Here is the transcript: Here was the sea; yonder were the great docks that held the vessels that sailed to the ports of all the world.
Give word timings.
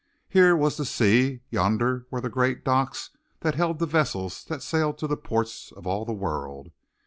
Here 0.27 0.55
was 0.57 0.77
the 0.77 0.85
sea; 0.85 1.41
yonder 1.51 2.07
were 2.09 2.21
the 2.21 2.27
great 2.29 2.65
docks 2.65 3.11
that 3.41 3.53
held 3.53 3.77
the 3.77 3.85
vessels 3.85 4.43
that 4.45 4.63
sailed 4.63 4.97
to 4.97 5.05
the 5.05 5.15
ports 5.15 5.71
of 5.71 5.85
all 5.85 6.05
the 6.05 6.11
world. 6.11 6.71